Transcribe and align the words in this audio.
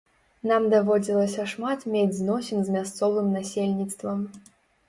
Нам 0.51 0.63
даводзілася 0.73 1.45
шмат 1.51 1.85
мець 1.97 2.17
зносін 2.21 2.65
з 2.71 2.75
мясцовым 2.77 3.31
насельніцтвам. 3.37 4.29